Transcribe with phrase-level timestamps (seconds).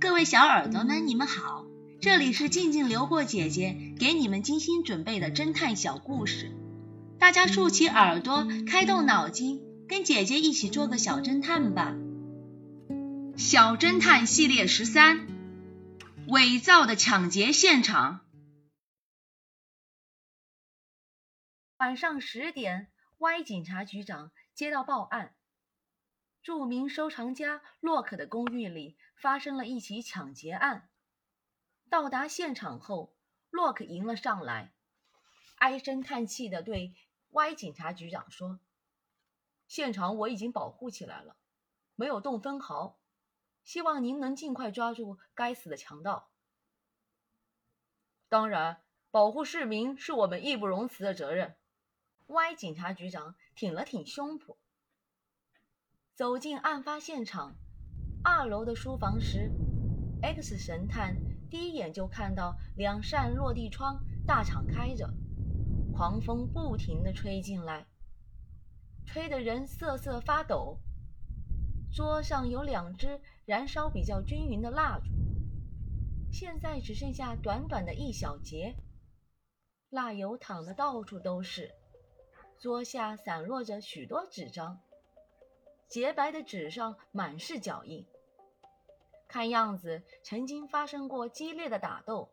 [0.00, 1.64] 各位小耳朵们，你们好，
[2.00, 6.52] 这里是静静流过姐姐给你们精心准备的侦探小故事，
[7.18, 11.94] 大家竖起耳朵，开动脑筋，跟姐姐一起做个小侦探吧。
[13.36, 15.26] 小侦探系列十三：
[16.28, 18.20] 伪造的抢劫现场。
[21.78, 22.88] 晚上十点
[23.18, 25.34] ，Y 警察局长接到报案。
[26.44, 30.90] 著名收藏家洛克的公寓里发生了一起抢劫案。
[31.88, 33.16] 到达现场后，
[33.48, 34.74] 洛克迎了上来，
[35.56, 36.94] 唉声叹气地对
[37.30, 38.60] Y 警察局长说
[39.68, 41.34] ：“现场我已经保护起来了，
[41.94, 43.00] 没有动分毫。
[43.64, 46.30] 希望您能尽快抓住该死的强盗。
[48.28, 51.56] 当然，保护市民是我们义不容辞的责任。
[52.26, 54.58] ”Y 警察局长挺了挺胸脯。
[56.16, 57.56] 走进案发现场，
[58.22, 59.50] 二楼的书房时
[60.22, 61.16] ，X 神探
[61.50, 65.12] 第一眼就看到两扇落地窗大敞开着，
[65.92, 67.88] 狂风不停地吹进来，
[69.04, 70.78] 吹得人瑟瑟发抖。
[71.92, 75.10] 桌上有两支燃烧比较均匀的蜡烛，
[76.30, 78.76] 现在只剩下短短的一小截，
[79.90, 81.72] 蜡油淌的到处都是，
[82.60, 84.78] 桌下散落着许多纸张。
[85.94, 88.04] 洁白的纸上满是脚印，
[89.28, 92.28] 看样子曾经发生过激烈的打斗。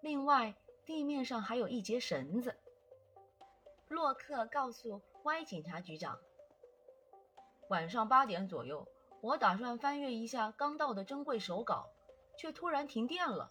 [0.00, 0.54] 另外，
[0.86, 2.54] 地面上还有一截绳子。
[3.88, 6.20] 洛克告诉 Y 警察局长
[7.68, 8.86] ：“晚上八点左右，
[9.22, 11.84] 我打算翻阅一下刚到的珍贵手稿，
[12.36, 13.50] 却突然停电了。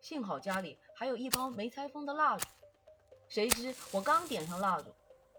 [0.00, 2.48] 幸好家里还有一包没拆封的蜡烛，
[3.28, 4.92] 谁知我刚点上蜡烛，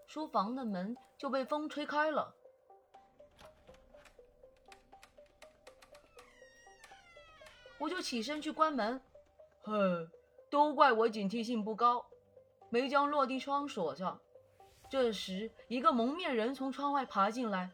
[0.06, 2.36] 书房的门就被风吹开了。”
[7.78, 9.00] 我就起身去关门，
[9.62, 10.10] 哼，
[10.50, 12.04] 都怪我警惕性不高，
[12.70, 14.20] 没将落地窗锁上。
[14.90, 17.70] 这时，一个蒙面人从窗外爬进来，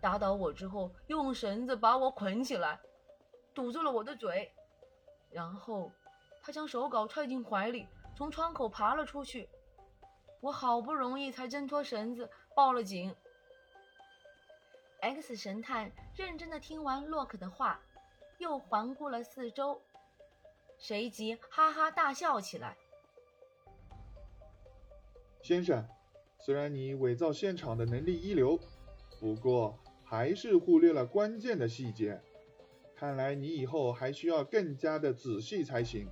[0.00, 2.78] 打倒我之后，用绳子把我捆起来，
[3.54, 4.52] 堵住了我的嘴，
[5.30, 5.90] 然后
[6.42, 7.86] 他将手稿揣进怀里，
[8.16, 9.48] 从窗口爬了出去。
[10.40, 13.14] 我好不容易才挣脱绳子，报了警。
[15.00, 17.80] X 神探认真的听完洛克的话。
[18.38, 19.80] 又环顾了四周，
[20.78, 22.76] 随即哈哈大笑起来。
[25.42, 25.86] 先生，
[26.38, 28.58] 虽然你伪造现场的能力一流，
[29.20, 32.20] 不过还是忽略了关键的细节。
[32.94, 36.08] 看来你以后还需要更加的仔细才行。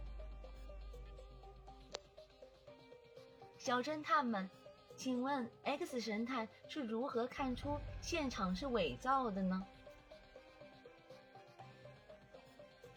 [3.58, 4.48] 小侦探们，
[4.96, 9.66] 请问 X 神探是如何看出现场是伪造的呢？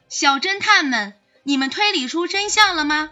[0.09, 3.12] 小侦探们，你们推理出真相了吗？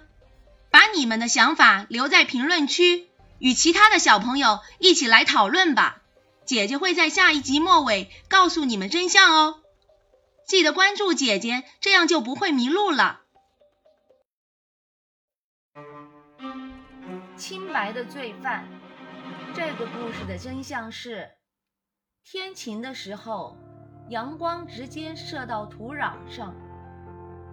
[0.71, 6.01] 把你们的想法留在评论区，与其他的小朋友一起来讨论吧。
[6.45, 9.61] 姐姐会在下一集末尾告诉你们真相哦。
[10.47, 13.21] 记得关注姐姐，这样就不会迷路了。
[17.37, 18.67] 清白的罪犯，
[19.53, 21.29] 这个故事的真相是：
[22.23, 23.55] 天晴的时候，
[24.09, 26.55] 阳光直接射到土壤上。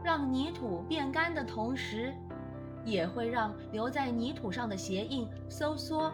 [0.04, 2.15] 让泥土变干的同时，
[2.84, 6.12] 也会让留在泥土上的鞋印收缩。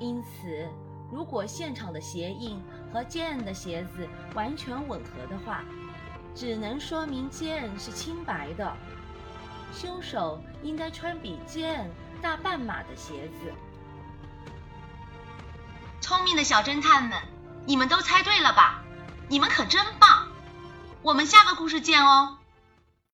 [0.00, 0.68] 因此，
[1.12, 2.60] 如果现场的鞋印
[2.92, 5.62] 和 Jane 的鞋子完全吻合的话，
[6.34, 8.76] 只能说明 Jane 是清白的。
[9.72, 11.86] 凶手应该穿比 Jane
[12.20, 13.52] 大半码的鞋子。
[16.00, 17.16] 聪明的小侦探们，
[17.64, 18.82] 你们都猜对了吧？
[19.28, 20.26] 你们可真棒！
[21.00, 22.38] 我们下个故事见哦。